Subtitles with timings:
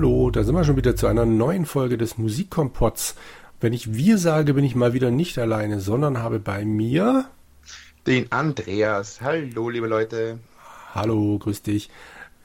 [0.00, 3.16] Hallo, da sind wir schon wieder zu einer neuen Folge des Musikkompotts.
[3.60, 7.26] Wenn ich wir sage, bin ich mal wieder nicht alleine, sondern habe bei mir
[8.06, 9.20] den Andreas.
[9.20, 10.38] Hallo, liebe Leute.
[10.94, 11.90] Hallo, grüß dich.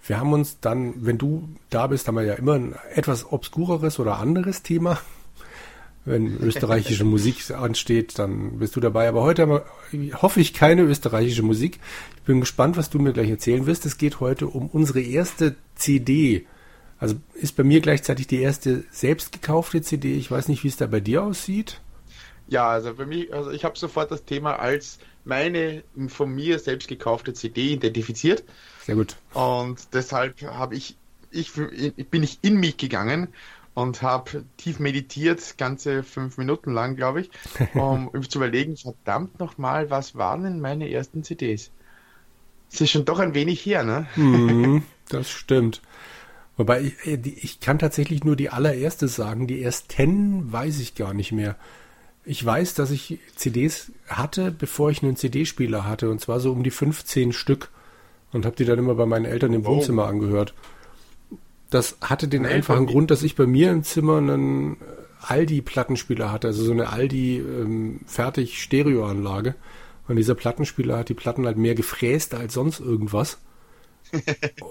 [0.06, 4.00] Wir haben uns dann, wenn du da bist, haben wir ja immer ein etwas obskureres
[4.00, 5.00] oder anderes Thema.
[6.04, 9.08] Wenn österreichische Musik ansteht, dann bist du dabei.
[9.08, 9.62] Aber heute haben
[9.92, 11.80] wir, hoffe ich, keine österreichische Musik.
[12.18, 13.86] Ich bin gespannt, was du mir gleich erzählen wirst.
[13.86, 16.46] Es geht heute um unsere erste CD.
[17.00, 20.16] Also ist bei mir gleichzeitig die erste selbst gekaufte CD.
[20.16, 21.82] Ich weiß nicht, wie es da bei dir aussieht.
[22.48, 26.88] Ja, also bei mir, also ich habe sofort das Thema als meine von mir selbst
[26.88, 28.44] gekaufte CD identifiziert.
[28.84, 29.16] Sehr gut.
[29.34, 30.96] Und deshalb habe ich,
[31.32, 33.30] ich, bin ich in mich gegangen
[33.74, 37.30] und habe tief meditiert, ganze fünf Minuten lang, glaube ich,
[37.74, 41.72] um zu überlegen, verdammt nochmal, was waren denn meine ersten CDs?
[42.72, 44.08] Das ist schon doch ein wenig her, ne?
[44.16, 45.82] Mm, das stimmt.
[46.58, 49.48] Wobei ich, äh, ich kann tatsächlich nur die allererste sagen.
[49.48, 51.56] Die ersten weiß ich gar nicht mehr.
[52.24, 56.10] Ich weiß, dass ich CDs hatte, bevor ich einen CD-Spieler hatte.
[56.10, 57.70] Und zwar so um die 15 Stück.
[58.32, 60.08] Und habe die dann immer bei meinen Eltern im Wohnzimmer oh.
[60.08, 60.56] angehört.
[61.70, 64.78] Das hatte den Nein, einfachen Grund, dass ich bei mir im Zimmer einen
[65.22, 66.48] Aldi-Plattenspieler hatte.
[66.48, 69.50] Also so eine Aldi-Fertig-Stereoanlage.
[69.50, 69.56] Ähm,
[70.08, 73.40] und dieser Plattenspieler hat die Platten halt mehr gefräst als sonst irgendwas.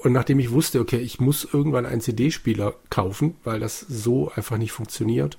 [0.02, 4.56] Und nachdem ich wusste, okay, ich muss irgendwann einen CD-Spieler kaufen, weil das so einfach
[4.56, 5.38] nicht funktioniert,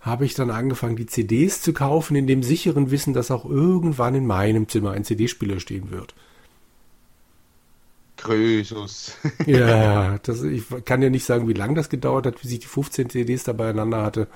[0.00, 4.14] habe ich dann angefangen, die CDs zu kaufen, in dem sicheren Wissen, dass auch irgendwann
[4.14, 6.14] in meinem Zimmer ein CD-Spieler stehen wird.
[8.16, 9.16] Krösus.
[9.46, 12.66] ja, das, ich kann ja nicht sagen, wie lange das gedauert hat, bis ich die
[12.66, 14.28] 15 CDs da beieinander hatte.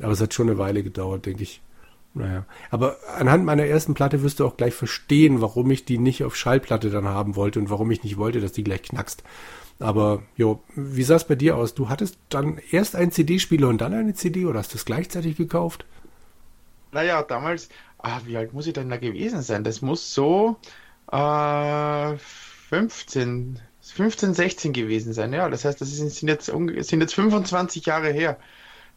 [0.00, 1.60] Aber es hat schon eine Weile gedauert, denke ich.
[2.14, 2.46] Naja.
[2.70, 6.36] Aber anhand meiner ersten Platte wirst du auch gleich verstehen, warum ich die nicht auf
[6.36, 9.24] Schallplatte dann haben wollte und warum ich nicht wollte, dass die gleich knackst.
[9.80, 11.74] Aber jo, wie sah es bei dir aus?
[11.74, 15.36] Du hattest dann erst einen CD-Spieler und dann eine CD oder hast du es gleichzeitig
[15.36, 15.84] gekauft?
[16.92, 19.64] Naja, damals, ah, wie alt muss ich denn da gewesen sein?
[19.64, 20.56] Das muss so
[21.10, 22.16] äh,
[22.68, 25.32] 15, 15, 16 gewesen sein.
[25.32, 28.38] Ja, das heißt, das sind jetzt, sind jetzt 25 Jahre her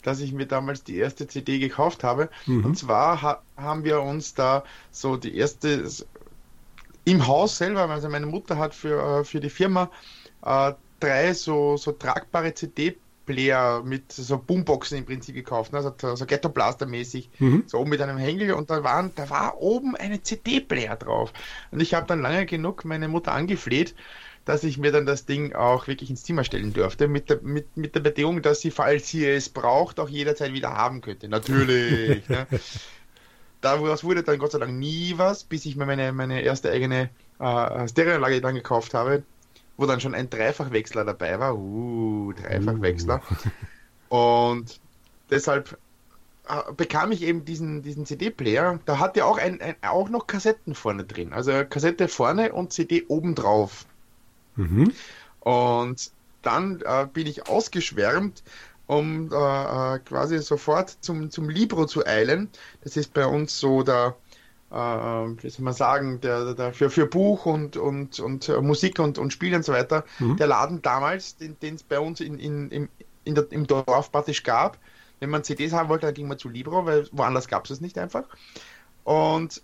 [0.08, 2.30] dass ich mir damals die erste CD gekauft habe.
[2.46, 2.64] Mhm.
[2.64, 5.84] Und zwar ha haben wir uns da so die erste
[7.04, 9.92] im Haus selber, also meine Mutter hat für, äh, für die Firma
[10.46, 12.96] äh, drei so, so tragbare CD
[13.26, 15.80] Player mit so Boomboxen im Prinzip gekauft, ne?
[15.80, 17.64] also so Ghetto Blaster mäßig, mhm.
[17.68, 21.34] so oben mit einem Hängel und da waren, da war oben eine CD-Player drauf.
[21.72, 23.94] Und ich habe dann lange genug meine Mutter angefleht,
[24.48, 27.76] dass ich mir dann das Ding auch wirklich ins Zimmer stellen dürfte, mit der, mit,
[27.76, 31.28] mit der Bedingung, dass sie, falls sie es braucht, auch jederzeit wieder haben könnte.
[31.28, 32.28] Natürlich.
[32.30, 32.48] ne?
[33.60, 37.10] Daraus wurde dann Gott sei Dank nie was, bis ich mir meine, meine erste eigene
[37.40, 39.24] äh, Stereoanlage dann gekauft habe,
[39.76, 41.58] wo dann schon ein Dreifachwechsler dabei war.
[41.58, 43.22] Uh, Dreifachwechsler.
[44.10, 44.16] Uh.
[44.16, 44.80] Und
[45.30, 45.78] deshalb
[46.48, 48.80] äh, bekam ich eben diesen, diesen CD-Player.
[48.86, 51.34] Da hat ja auch, ein, ein, auch noch Kassetten vorne drin.
[51.34, 53.86] Also Kassette vorne und CD obendrauf.
[54.58, 54.92] Mhm.
[55.40, 58.44] Und dann äh, bin ich ausgeschwärmt,
[58.88, 62.50] um äh, äh, quasi sofort zum, zum Libro zu eilen.
[62.84, 64.16] Das ist bei uns so der,
[64.72, 69.18] äh, wie soll man sagen, der, der für, für Buch und, und, und Musik und,
[69.18, 70.38] und Spiel und so weiter, mhm.
[70.38, 72.90] der Laden damals, den es bei uns in, in, in,
[73.24, 74.78] in der, im Dorf praktisch gab.
[75.20, 77.82] Wenn man CDs haben wollte, dann ging man zu Libro, weil woanders gab es es
[77.82, 78.24] nicht einfach.
[79.04, 79.62] Und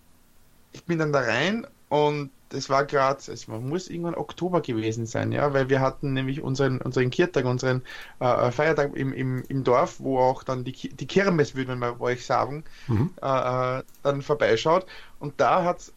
[0.71, 5.31] ich bin dann da rein und das war gerade, es muss irgendwann Oktober gewesen sein,
[5.31, 7.81] ja, weil wir hatten nämlich unseren, unseren Kirtag, unseren
[8.19, 11.99] äh, Feiertag im, im, im Dorf, wo auch dann die, die Kirmes, würde man bei
[11.99, 13.09] euch sagen, mhm.
[13.21, 14.85] äh, äh dann vorbeischaut.
[15.19, 15.93] Und da hat es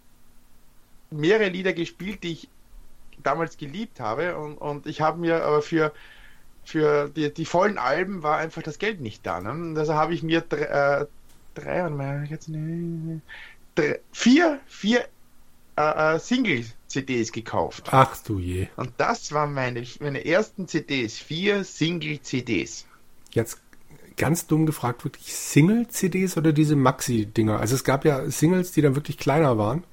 [1.10, 2.48] mehrere Lieder gespielt, die ich
[3.22, 4.36] damals geliebt habe.
[4.36, 5.92] Und, und ich habe mir aber für,
[6.64, 9.40] für die, die vollen Alben war einfach das Geld nicht da.
[9.40, 9.78] Ne?
[9.78, 11.06] Also habe ich mir drei, äh,
[11.54, 11.90] drei,
[13.74, 15.04] drei, vier, vier
[15.76, 17.88] äh, äh, Single-CDs gekauft.
[17.90, 18.68] Ach du je.
[18.76, 22.86] Und das waren meine, meine ersten CDs, vier Single-CDs.
[23.32, 23.60] Jetzt
[24.16, 27.60] ganz dumm gefragt, wirklich Single-CDs oder diese Maxi-Dinger?
[27.60, 29.84] Also es gab ja Singles, die dann wirklich kleiner waren.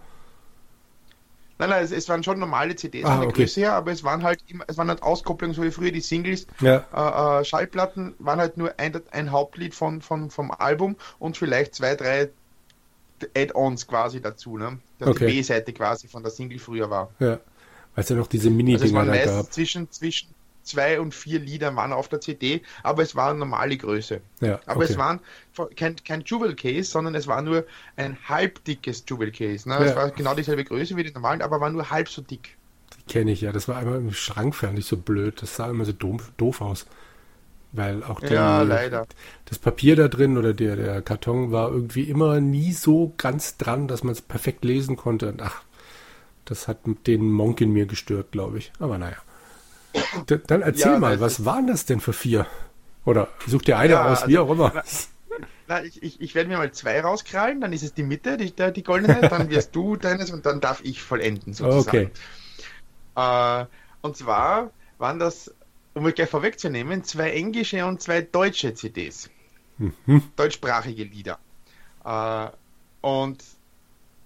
[1.59, 3.43] Nein, nein, es, es waren schon normale CDs ah, von der okay.
[3.43, 6.01] Größe her, aber es waren halt immer, es waren halt Auskopplungen, so wie früher die
[6.01, 6.47] Singles.
[6.61, 6.85] Ja.
[6.93, 11.75] Äh, äh, Schallplatten waren halt nur ein, ein Hauptlied von, von, vom Album und vielleicht
[11.75, 12.29] zwei, drei
[13.35, 14.79] Add-ons quasi dazu, ne?
[14.99, 15.27] Dass okay.
[15.27, 17.09] die B-Seite quasi von der Single früher war.
[17.19, 17.39] Ja.
[17.95, 19.53] Weil es ja noch diese Mini-Dinger also da gab.
[19.53, 20.29] Zwischen, zwischen
[20.63, 24.21] zwei und vier Lieder waren auf der CD, aber es war eine normale Größe.
[24.41, 24.91] Ja, aber okay.
[24.91, 25.19] es waren
[25.75, 27.65] kein, kein Jewel Case, sondern es war nur
[27.95, 29.67] ein halbdickes Jewel Case.
[29.67, 29.75] Ne?
[29.75, 29.81] Ja.
[29.81, 32.57] Es war genau dieselbe Größe wie die normalen, aber war nur halb so dick.
[32.97, 33.51] Die kenne ich ja.
[33.51, 35.41] Das war einmal im Schrank fertig so blöd.
[35.41, 36.85] Das sah immer so doof, doof aus.
[37.75, 39.07] Weil auch die, Ja, leider.
[39.45, 43.87] das Papier da drin oder der, der Karton war irgendwie immer nie so ganz dran,
[43.87, 45.29] dass man es perfekt lesen konnte.
[45.29, 45.63] Und ach,
[46.45, 46.77] das hat
[47.07, 48.71] den Monk in mir gestört, glaube ich.
[48.79, 49.17] Aber naja.
[50.29, 52.45] D dann erzähl Ja, mal, was waren das denn für vier?
[53.05, 54.83] Oder such dir eine Ja, aus, wie also- auch immer.
[55.67, 58.51] Na, ich, ich, ich werde mir mal zwei rauskrallen, dann ist es die Mitte, die,
[58.51, 62.11] der- die goldene, dann wirst du deines und dann darf ich vollenden, sozusagen.
[63.15, 63.61] Okay.
[63.61, 63.65] Äh,
[64.01, 65.53] und zwar waren das,
[65.93, 69.29] um es gleich vorwegzunehmen, zwei englische und zwei deutsche CDs.
[69.77, 70.23] Mhm.
[70.35, 71.39] Deutschsprachige Lieder.
[72.05, 72.47] Äh,
[73.01, 73.43] und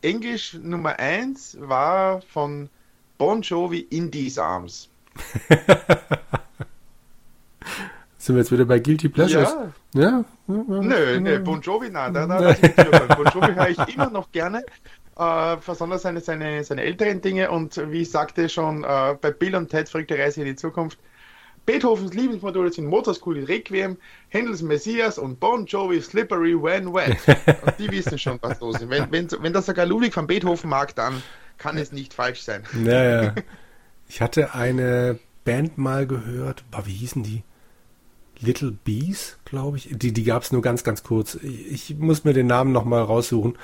[0.02, 2.70] Englisch Nummer eins war von
[3.18, 4.90] Bon Jovi In These Arms.
[8.18, 9.56] Sind wir jetzt wieder bei Guilty Pleasures?
[9.94, 10.26] Ja, Ja.
[10.48, 12.76] Nö, nö, Bon Jovi, nein, da, da, lass ich.
[12.76, 14.64] Bon Jovi höre ich immer noch gerne,
[15.18, 19.56] äh, besonders seine, seine, seine älteren Dinge und wie ich sagte schon, äh, bei Bill
[19.56, 21.00] und Ted verrückte Reise in die Zukunft.
[21.68, 23.98] Beethovens Lieblingsmodule sind Mozarts Cool Requiem,
[24.30, 27.18] Händels Messias und Bon Jovi Slippery When Wet.
[27.66, 28.90] Und die wissen schon, was los ist.
[28.90, 31.22] Wenn, wenn, wenn das sogar Ludwig van Beethoven mag, dann
[31.58, 32.64] kann es nicht falsch sein.
[32.74, 33.36] Naja.
[34.10, 37.44] Ich hatte eine Band mal gehört, boah, wie hießen die?
[38.40, 39.90] Little Bees, glaube ich.
[39.92, 41.36] Die, die gab es nur ganz, ganz kurz.
[41.36, 43.58] Ich muss mir den Namen nochmal raussuchen.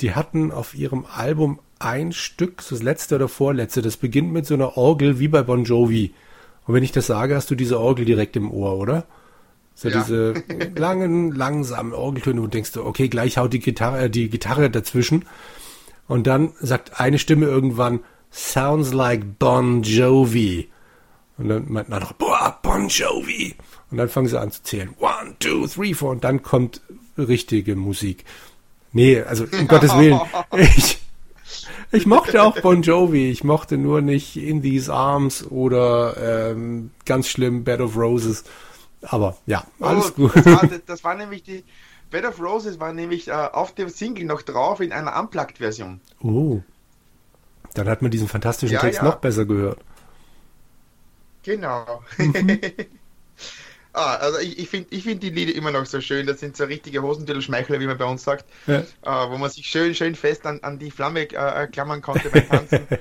[0.00, 4.54] Die hatten auf ihrem Album ein Stück, das letzte oder vorletzte, das beginnt mit so
[4.54, 6.14] einer Orgel wie bei Bon Jovi.
[6.68, 9.06] Und wenn ich das sage, hast du diese Orgel direkt im Ohr, oder?
[9.74, 10.00] So Ja.
[10.00, 10.34] diese
[10.76, 15.24] langen, langsamen Orgeltöne und denkst du, okay, gleich haut die Gitarre, äh, die Gitarre dazwischen.
[16.06, 18.00] Und dann sagt eine Stimme irgendwann,
[18.30, 20.68] sounds like Bon Jovi.
[21.38, 23.54] Und dann meint man noch, boah, Bon Jovi.
[23.90, 24.90] Und dann fangen sie an zu zählen.
[24.98, 26.10] One, two, three, four.
[26.10, 26.82] Und dann kommt
[27.16, 28.24] richtige Musik.
[28.92, 30.20] Nee, also um Gottes Willen.
[30.56, 30.98] Ich,
[31.92, 33.30] ich mochte auch Bon Jovi.
[33.30, 38.44] Ich mochte nur nicht In These Arms oder ähm, ganz schlimm Bed of Roses.
[39.02, 40.36] Aber ja, alles Oh, gut.
[40.36, 41.64] Das war, das war nämlich die,
[42.10, 46.00] Bed of Roses war nämlich äh, auf dem Single noch drauf in einer Unplugged-Version.
[46.22, 46.60] Oh.
[47.74, 49.04] Dann hat man diesen fantastischen Ja, Text ja.
[49.04, 49.78] noch besser gehört.
[51.42, 52.02] Genau.
[53.92, 56.26] ah, also ich, ich finde ich find die Lieder immer noch so schön.
[56.26, 58.78] Das sind so richtige Hosentitelschmeichler, wie man bei uns sagt, Ja.
[58.78, 62.30] äh, wo man sich schön, schön fest an, an die Flamme äh, äh, klammern konnte
[62.30, 62.86] beim Tanzen.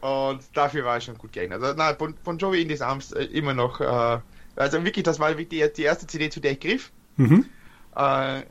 [0.00, 1.62] Und dafür war es schon gut geeignet.
[1.62, 3.80] Also, nein, bon, bon Jovi in These Arms äh, immer noch.
[3.80, 4.20] Äh,
[4.56, 6.92] also wirklich, das war wirklich die, die erste CD, zu der ich griff.
[7.16, 7.46] Mhm.
[7.96, 8.42] Äh,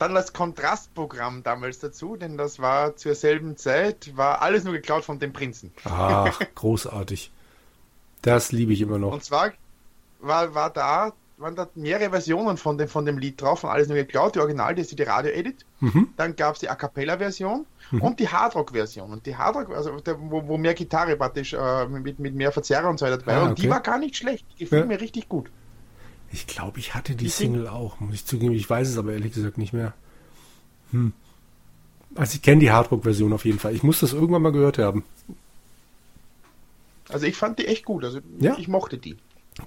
[0.00, 5.04] dann das Kontrastprogramm damals dazu, denn das war zur selben Zeit, war alles nur geklaut
[5.04, 5.72] von dem Prinzen.
[5.84, 7.30] Ach, großartig.
[8.22, 9.12] Das liebe ich immer noch.
[9.12, 9.52] Und zwar
[10.20, 13.88] war, war da, waren da mehrere Versionen von dem, von dem Lied drauf und alles
[13.88, 14.34] nur geklaut.
[14.34, 15.64] Die Original, das ist die Radio-Edit.
[15.80, 16.08] Mhm.
[16.16, 17.64] Dann gab es die A Cappella-Version
[18.00, 19.12] und die Hardrock-Version.
[19.12, 22.88] Und die Hardrock, also der, wo, wo mehr Gitarre praktisch äh, mit, mit mehr Verzerrer
[22.88, 23.42] und so weiter dabei Ah, war.
[23.44, 23.62] Und okay.
[23.62, 24.44] die war gar nicht schlecht.
[24.54, 24.84] Die gefiel Ja.
[24.86, 25.48] mir richtig gut.
[26.32, 28.52] Ich glaube, ich hatte die Die Single auch, muss ich zugeben.
[28.54, 29.94] Ich weiß es aber ehrlich gesagt nicht mehr.
[30.90, 31.12] Hm.
[32.16, 33.74] Also ich kenne die Hardrock-Version auf jeden Fall.
[33.74, 35.04] Ich muss das irgendwann mal gehört haben.
[37.08, 38.04] Also ich fand die echt gut.
[38.04, 38.56] Also Ja.
[38.58, 39.16] ich mochte die.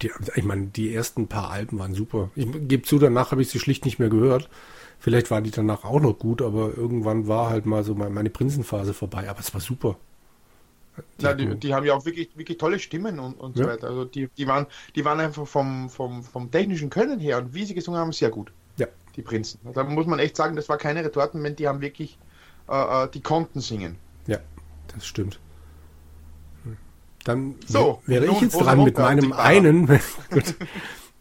[0.01, 2.29] Die, ich meine, die ersten paar Alben waren super.
[2.35, 4.49] Ich gebe zu, danach habe ich sie schlicht nicht mehr gehört.
[4.99, 8.93] Vielleicht waren die danach auch noch gut, aber irgendwann war halt mal so meine Prinzenphase
[8.93, 9.29] vorbei.
[9.29, 9.97] Aber es war super.
[10.97, 13.69] Die Na, die, die haben ja auch wirklich, wirklich tolle Stimmen und, und so Ja.
[13.69, 13.87] weiter.
[13.87, 17.65] Also die, die, waren, die waren einfach vom, vom, vom technischen Können her und wie
[17.65, 18.51] sie gesungen haben, sehr gut.
[18.77, 18.87] Ja.
[19.15, 19.59] Die Prinzen.
[19.73, 22.17] Da muss man echt sagen, das war keine Retortenband, die haben wirklich,
[22.69, 23.97] äh, äh, die konnten singen.
[24.27, 24.39] Ja,
[24.93, 25.39] das stimmt.
[27.23, 29.87] Dann So, wäre ich jetzt dran mit meinem einen.
[30.31, 30.55] Gut.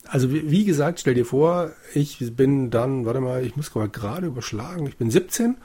[0.09, 4.27] Also wie, gesagt, stell dir vor, ich bin dann, warte mal, ich muss mal gerade
[4.27, 5.57] überschlagen, ich bin 17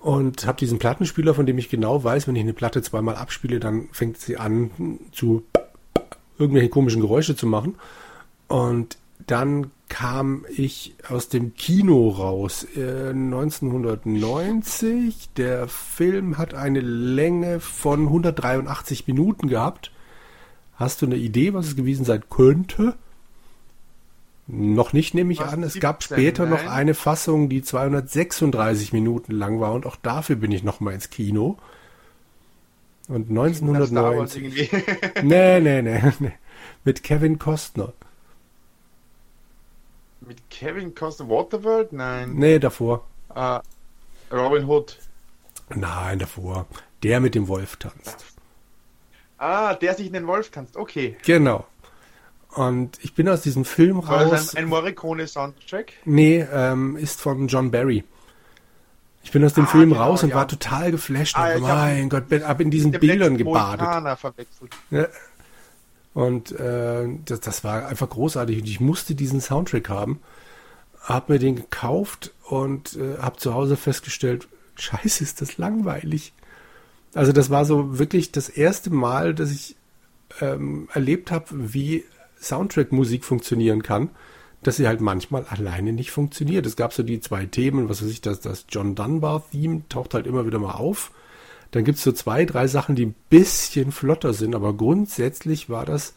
[0.00, 3.60] und habe diesen Plattenspieler, von dem ich genau weiß, wenn ich eine Platte zweimal abspiele,
[3.60, 5.44] dann fängt sie an zu
[6.38, 7.76] irgendwelche komischen Geräusche zu machen.
[8.48, 12.66] Und dann kam ich aus dem Kino raus.
[12.76, 15.30] Äh, 1990.
[15.36, 19.92] Der Film hat eine Länge von 183 Minuten gehabt.
[20.74, 22.94] Hast du eine Idee, was es gewesen sein könnte?
[24.48, 25.62] Noch nicht, nehme ich Was, an.
[25.62, 26.68] Es gab 17, später noch nein?
[26.68, 31.10] eine Fassung, die 236 Minuten lang war und auch dafür bin ich noch mal ins
[31.10, 31.58] Kino.
[33.08, 34.42] Und Das Star Wars 1990.
[34.42, 34.68] irgendwie.
[35.22, 36.32] Nee, nee, nee, nee.
[36.84, 37.92] Mit Kevin Costner.
[40.20, 41.92] Mit Kevin Costner Waterworld?
[41.92, 42.32] Nein.
[42.34, 43.04] Nee, davor.
[43.34, 43.60] Äh,
[44.32, 44.98] Robin Hood.
[45.74, 46.66] Nein, davor.
[47.02, 48.24] Der mit dem Wolf tanzt.
[49.38, 50.76] Ah, der sich in den Wolf tanzt.
[50.76, 51.16] Okay.
[51.24, 51.66] Genau.
[52.54, 54.30] Und ich bin aus diesem Film War raus.
[54.30, 55.92] das ein, ein Morricone-Soundtrack?
[56.06, 58.02] Nee, ähm, ist von John Barry.
[59.22, 60.36] Ich bin aus dem Ah, Film genau, raus und ja.
[60.36, 61.36] war total geflasht.
[61.36, 63.80] Ah, mein Gott, bin ab in diesen Der Bildern gebadet.
[64.90, 65.06] Ja.
[66.16, 68.60] Und äh, das, das war einfach großartig.
[68.60, 70.20] Und ich musste diesen Soundtrack haben,
[71.02, 76.32] habe mir den gekauft und äh, habe zu Hause festgestellt, scheiße, ist das langweilig.
[77.12, 79.76] Also das war so wirklich das erste Mal, dass ich
[80.40, 82.02] ähm, erlebt habe, wie
[82.40, 84.08] Soundtrack-Musik funktionieren kann,
[84.62, 86.64] dass sie halt manchmal alleine nicht funktioniert.
[86.64, 90.26] Es gab so die zwei Themen, was weiß ich, das, das John Dunbar-Theme taucht halt
[90.26, 91.10] immer wieder mal auf.
[91.70, 95.84] Dann gibt es so zwei, drei Sachen, die ein bisschen flotter sind, aber grundsätzlich war
[95.84, 96.14] das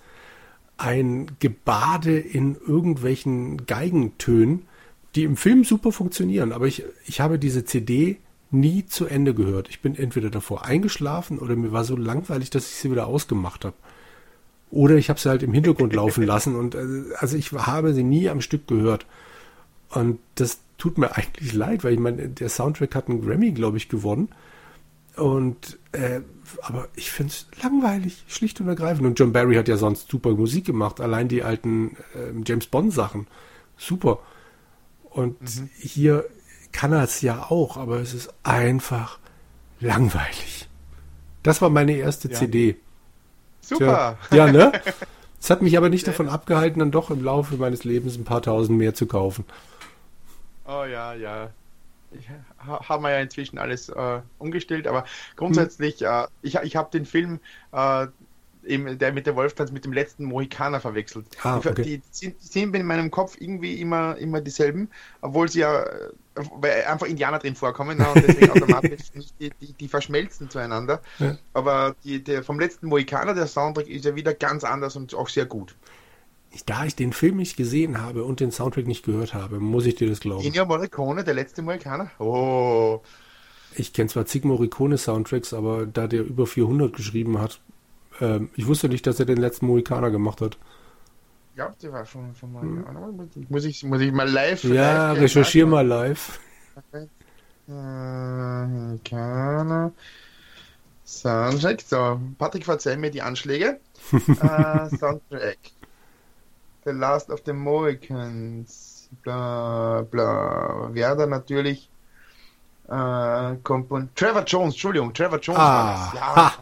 [0.78, 4.64] ein Gebade in irgendwelchen Geigentönen,
[5.16, 6.54] die im Film super funktionieren.
[6.54, 8.18] Aber ich, ich habe diese CD
[8.52, 9.70] nie zu Ende gehört.
[9.70, 13.66] Ich bin entweder davor eingeschlafen oder mir war so langweilig, dass ich sie wieder ausgemacht
[13.66, 13.76] habe.
[14.72, 18.04] Oder ich habe sie halt im Hintergrund laufen lassen und äh, also ich habe sie
[18.04, 19.06] nie am Stück gehört.
[19.90, 23.78] Und das tut mir eigentlich leid, weil ich meine, der Soundtrack hat einen Grammy, glaube
[23.78, 24.30] ich, gewonnen.
[25.20, 26.22] Und äh,
[26.62, 29.06] aber ich finde es langweilig, schlicht und ergreifend.
[29.06, 32.94] Und John Barry hat ja sonst super Musik gemacht, allein die alten äh, James Bond
[32.94, 33.28] Sachen.
[33.78, 34.20] Super.
[35.04, 35.70] Und mhm.
[35.78, 36.26] hier
[36.72, 39.20] kann er es ja auch, aber es ist einfach
[39.80, 40.70] langweilig.
[41.44, 42.38] Das war meine erste ja.
[42.38, 42.78] CD.
[43.62, 44.18] Super.
[44.30, 44.72] Tja, ja, ne?
[45.42, 48.42] Es hat mich aber nicht davon abgehalten, dann doch im Laufe meines Lebens ein paar
[48.42, 49.46] tausend mehr zu kaufen.
[50.66, 51.52] Oh ja, ja.
[52.12, 52.28] Ich,
[52.60, 56.08] haben wir ja inzwischen alles äh, umgestellt, aber grundsätzlich, hm.
[56.08, 57.40] äh, ich, ich habe den Film,
[57.72, 58.08] äh,
[58.64, 61.26] eben, der mit der Wolftanz mit dem letzten Mohikaner verwechselt.
[61.44, 61.82] Ah, okay.
[61.82, 64.90] die, sind, sind in meinem Kopf irgendwie immer, immer dieselben,
[65.22, 65.86] obwohl sie ja
[66.36, 71.02] weil einfach Indianer drin vorkommen ne, und deswegen automatisch die, die, die, verschmelzen zueinander.
[71.20, 71.38] Ja.
[71.54, 75.30] Aber die, der, vom letzten Mohikaner, der Soundtrack, ist ja wieder ganz anders und auch
[75.30, 75.76] sehr gut.
[76.66, 79.96] Da ich den Film nicht gesehen habe und den Soundtrack nicht gehört habe, muss ich
[79.96, 80.44] dir das glauben.
[80.44, 82.10] Ennio Morricone, der letzte Mohikaner?
[82.20, 83.02] Oh.
[83.76, 87.60] Ich kenne zwar zig Morricone-Soundtracks, aber da der über 400 geschrieben hat,
[88.20, 90.58] äh, ich wusste nicht, dass er den letzten Mohikaner gemacht hat.
[91.56, 92.62] Ja, der war schon, schon mal.
[92.62, 92.86] Hm.
[93.50, 94.64] Muss, ich, muss ich mal live.
[94.64, 96.40] Ja, live recherchier mal live.
[97.68, 99.92] Mohikaner.
[101.06, 101.82] Soundtrack.
[101.82, 103.80] So, Patrick, verzeih mir die Anschläge.
[104.14, 104.20] uh,
[104.98, 105.58] Soundtrack.
[106.90, 110.90] The Last of the Mohicans, bla bla.
[110.92, 111.88] Werder natürlich.
[112.88, 115.60] Äh, Kompon Trevor Jones, Entschuldigung, Trevor Jones.
[115.60, 116.54] Ah, ja.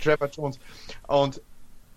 [0.00, 0.60] Trevor Jones.
[1.08, 1.40] Und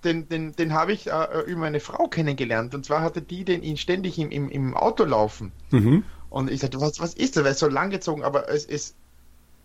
[0.04, 2.74] den, den, den habe ich äh, über eine Frau kennengelernt.
[2.74, 5.52] Und zwar hatte die den ihn ständig im, im, im Auto laufen.
[5.70, 6.04] Mhm.
[6.32, 7.44] Und ich sagte, was, was ist das?
[7.44, 8.96] Weil es so langgezogen, aber es ist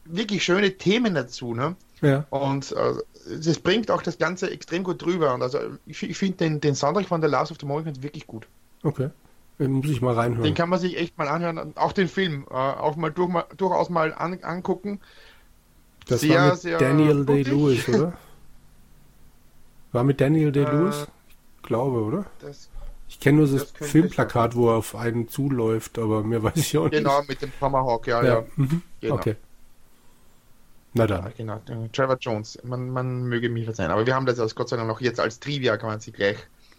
[0.04, 1.76] wirklich schöne Themen dazu, ne?
[2.02, 2.26] Ja.
[2.30, 2.94] Und äh,
[3.42, 5.34] das bringt auch das Ganze extrem gut drüber.
[5.34, 8.26] Und also ich, ich finde den, den Soundtrack von The Last of the Mohicans wirklich
[8.26, 8.46] gut.
[8.82, 9.10] Okay.
[9.58, 10.42] Den muss ich mal reinhören.
[10.42, 11.76] Den kann man sich echt mal anhören.
[11.76, 15.00] Auch den Film äh, auch mal, durch, mal durchaus mal an, angucken.
[16.08, 18.12] Das sehr, war mit sehr Daniel Day-Lewis, oder?
[19.92, 21.02] War mit Daniel Day-Lewis?
[21.02, 22.26] Äh, ich glaube, oder?
[22.40, 22.70] Das,
[23.08, 26.76] ich kenne nur das, das Filmplakat, wo er auf einen zuläuft, aber mehr weiß ich
[26.76, 26.94] auch nicht.
[26.94, 28.34] Genau, mit dem Tomahawk, ja, ja.
[28.34, 28.44] ja.
[28.56, 28.82] Mhm.
[29.00, 29.14] Genau.
[29.14, 29.36] Okay.
[30.94, 31.24] Na dann.
[31.24, 31.60] Ja, genau,
[31.92, 32.58] Trevor Jones.
[32.64, 33.90] Man, man möge mich verzeihen.
[33.90, 36.12] Aber wir haben das aus Gott sei Dank noch jetzt als Trivia, kann man sie
[36.12, 36.36] gleich.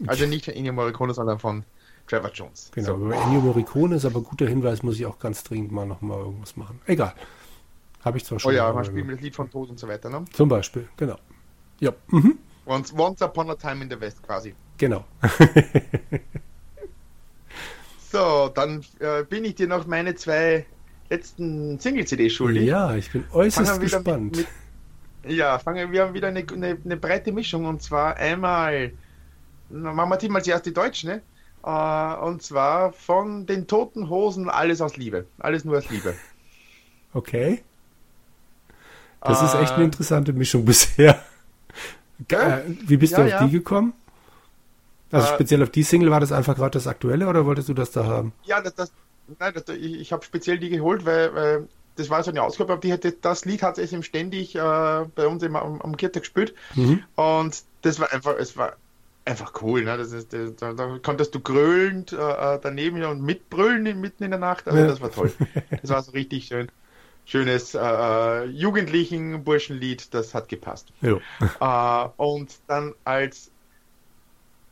[0.07, 1.63] Also nicht von Ennio Morricone, sondern von
[2.07, 2.69] Trevor Jones.
[2.73, 2.95] Genau, so.
[2.95, 6.55] über Ennio Morricone ist aber guter Hinweis, muss ich auch ganz dringend mal nochmal irgendwas
[6.55, 6.79] machen.
[6.85, 7.13] Egal.
[8.03, 8.51] Habe ich zwar schon.
[8.51, 10.25] Oh ja, man spielt mit das Lied von Tod und so weiter, ne?
[10.33, 11.17] Zum Beispiel, genau.
[11.79, 11.93] Ja.
[12.07, 12.37] Mhm.
[12.65, 14.53] Once, once upon a time in the West quasi.
[14.77, 15.05] Genau.
[18.11, 20.65] so, dann äh, bin ich dir noch meine zwei
[21.09, 22.63] letzten Single-CDs schuldig.
[22.65, 24.37] Ja, ich bin äußerst gespannt.
[24.37, 24.47] Mit,
[25.23, 28.91] mit, ja, fangen wir wieder eine, eine, eine, breite Mischung und zwar einmal,
[29.69, 31.21] machen wir mal zuerst die Deutschen, ne?
[31.65, 35.25] Uh, und zwar von den Toten Hosen Alles aus Liebe.
[35.39, 36.13] Alles nur aus Liebe.
[37.13, 37.63] Okay.
[39.21, 41.23] Das uh, ist echt eine äh, interessante Mischung bisher.
[42.27, 43.45] Äh, wie bist ja, du auf ja.
[43.45, 43.93] die gekommen?
[45.09, 47.91] Also speziell auf die Single war das einfach gerade das aktuelle oder wolltest du das
[47.91, 48.33] da haben?
[48.43, 48.91] Ja, das, das,
[49.39, 52.73] nein, das, ich, ich habe speziell die geholt, weil, weil das war so eine Ausgabe,
[52.73, 54.59] aber die hatte, das Lied hat es eben ständig äh,
[55.15, 56.53] bei uns immer am, am Kirtag gespielt.
[56.75, 57.03] Mhm.
[57.15, 58.75] Und das war einfach, es war
[59.25, 59.83] einfach cool.
[59.83, 59.97] Ne?
[59.97, 62.15] Das ist, da, da konntest du grölend äh,
[62.55, 64.67] äh daneben und mitbrüllen mitten in der Nacht.
[64.67, 64.87] Also ja.
[64.87, 65.31] das war toll.
[65.81, 66.69] Das war so richtig schön
[67.25, 70.91] schönes äh, äh, jugendlichen Burschenlied, das hat gepasst.
[71.01, 73.51] Äh, und dann als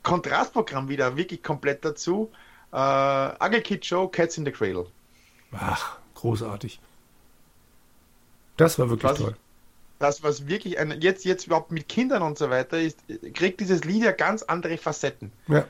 [0.03, 2.31] Kontrastprogramm wieder wirklich komplett dazu,
[2.71, 4.87] äh, Ugly Kid Show, Cats in the Cradle.
[5.51, 6.79] Ach, großartig.
[8.57, 9.35] Das war wirklich was, toll.
[9.99, 12.99] Das, was wirklich ein, jetzt, jetzt überhaupt mit Kindern und so weiter ist,
[13.33, 15.31] kriegt dieses Lied ja ganz andere Facetten.
[15.47, 15.65] Ja.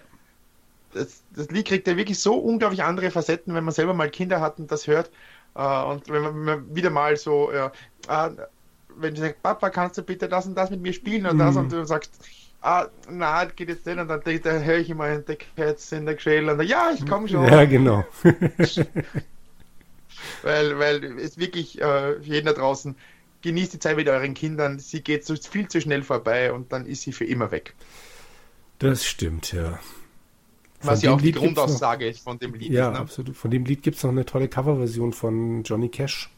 [0.93, 4.41] Das, das Lied kriegt ja wirklich so unglaublich andere Facetten, wenn man selber mal Kinder
[4.41, 5.09] hat und das hört.
[5.53, 7.73] Uh, und wenn man, wieder mal so, ja,
[8.09, 8.29] uh,
[8.97, 11.39] wenn du sagst, Papa, kannst du bitte das und das mit mir spielen und mhm.
[11.39, 12.11] das und du sagst,
[12.61, 13.97] ah, na, geht jetzt nicht.
[13.97, 17.05] Und dann, da höre ich immer The Cats in the Cradle und dann, ja, ich
[17.05, 17.45] komme schon.
[17.45, 18.05] Ja, genau.
[20.43, 22.95] weil, weil es wirklich, äh, für jeden da draußen,
[23.41, 24.79] genießt die Zeit mit euren Kindern.
[24.79, 27.73] Sie geht so viel zu schnell vorbei und dann ist sie für immer weg.
[28.79, 29.79] Das stimmt, ja.
[30.79, 32.71] Von Was ja auch die Grundaussage ist von dem Lied.
[32.71, 32.99] Ja, ist, ne?
[32.99, 33.37] absolut.
[33.37, 36.31] Von dem Lied gibt es noch eine tolle Coverversion von Johnny Cash.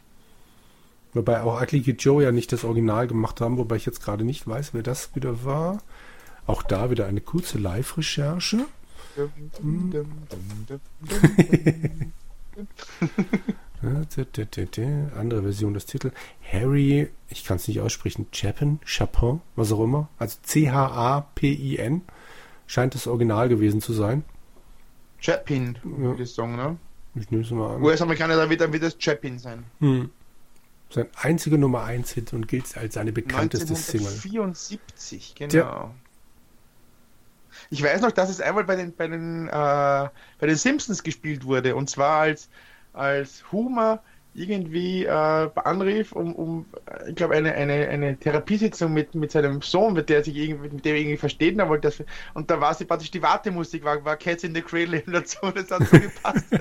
[1.13, 4.23] Wobei auch Ugly Kid Joe ja nicht das Original gemacht haben, wobei ich jetzt gerade
[4.23, 5.79] nicht weiß, wer das wieder war.
[6.47, 8.65] Auch da wieder eine kurze Live-Recherche.
[15.17, 16.13] Andere Version des Titels.
[16.51, 20.09] Harry, ich kann es nicht aussprechen, Chapin, Chapin, was auch immer.
[20.17, 22.01] Also C-H-A-P-I-N.
[22.65, 24.23] Scheint das Original gewesen zu sein.
[25.19, 26.13] Chapin, Ja.
[26.13, 26.77] der Song, ne?
[27.15, 27.83] Ich nehme es mal an.
[27.83, 29.63] US-Amerikaner, da wird dann wieder das Chapin sein.
[29.79, 30.09] Hm.
[30.93, 34.07] Sein einziger Nummer 1 Hit und gilt als seine bekannteste Single.
[34.07, 35.55] 1974, genau.
[35.55, 35.91] Ja.
[37.69, 40.11] Ich weiß noch, dass es einmal bei den, bei den, äh, bei
[40.47, 41.75] den Simpsons gespielt wurde.
[41.75, 42.49] Und zwar als,
[42.93, 44.03] als Homer
[44.35, 46.65] irgendwie äh, anrief, um, um
[47.07, 50.85] ich glaube, eine, eine, eine Therapiesitzung mit, mit seinem Sohn, mit der sich irgendwie, mit
[50.85, 51.87] dem er irgendwie verstehen wollte.
[51.89, 55.37] Das, und da war sie praktisch die Wartemusik, war, war Cats in the Cradle dazu,
[55.53, 56.45] das hat so gepasst.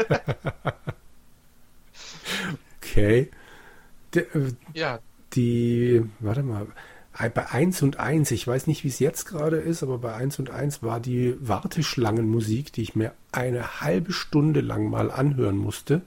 [2.83, 3.31] Okay.
[4.15, 4.99] Der, äh, ja,
[5.35, 6.67] die, warte mal,
[7.35, 10.39] bei 1 und 1, ich weiß nicht, wie es jetzt gerade ist, aber bei 1
[10.39, 16.03] und 1 war die Warteschlangenmusik, die ich mir eine halbe Stunde lang mal anhören musste.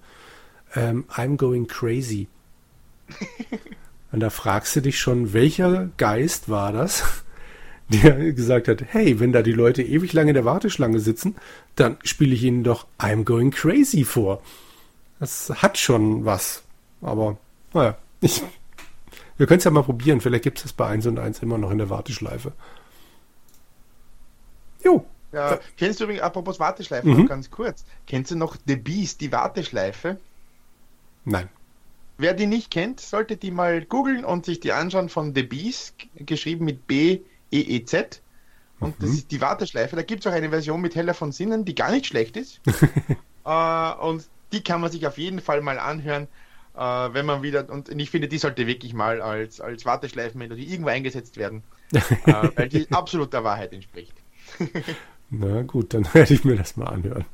[0.74, 2.28] Ähm, I'm Going Crazy.
[4.12, 7.24] und da fragst du dich schon, welcher Geist war das,
[7.90, 11.36] der gesagt hat, hey, wenn da die Leute ewig lange in der Warteschlange sitzen,
[11.76, 14.42] dann spiele ich ihnen doch I'm Going Crazy vor.
[15.20, 16.64] Das hat schon was.
[17.02, 17.38] Aber,
[17.76, 18.42] naja, ich,
[19.38, 20.22] wir können es ja mal probieren.
[20.22, 22.54] Vielleicht gibt es das bei 1 und 1 immer noch in der Warteschleife.
[24.84, 25.06] Jo.
[25.32, 25.60] ja.
[25.78, 27.22] Kennst du übrigens, apropos Warteschleife, Mhm.
[27.22, 30.18] noch ganz kurz, kennst du noch The Beast, die Warteschleife?
[31.26, 31.50] Nein.
[32.18, 35.96] Wer die nicht kennt, sollte die mal googeln und sich die anschauen von The Beast,
[36.16, 38.22] geschrieben mit B-E-E-Z.
[38.80, 39.96] Und das ist die Warteschleife.
[39.96, 42.62] Da gibt es auch eine Version mit Heller von Sinnen, die gar nicht schlecht ist.
[43.46, 46.28] äh, und die kann man sich auf jeden Fall mal anhören,
[46.76, 50.90] äh, wenn man wieder, und ich finde, die sollte wirklich mal als, als Warteschleifenmelodie irgendwo
[50.90, 54.14] eingesetzt werden, äh, weil die absolut der Wahrheit entspricht.
[55.30, 57.26] Na gut, dann werde ich mir das mal anhören.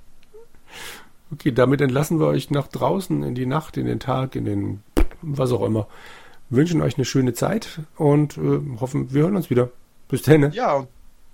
[1.31, 4.83] Okay, damit entlassen wir euch nach draußen in die Nacht, in den Tag, in den
[5.21, 5.87] was auch immer.
[6.49, 9.69] Wünschen euch eine schöne Zeit und äh, hoffen, wir hören uns wieder.
[10.09, 10.41] Bis dann.
[10.41, 10.51] ne?
[10.53, 10.89] Ja, und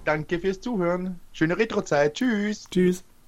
[0.06, 1.20] danke fürs Zuhören.
[1.34, 2.13] Schöne Retrozeit.
[2.13, 2.67] Tschüss.
[2.70, 3.04] Tschüss.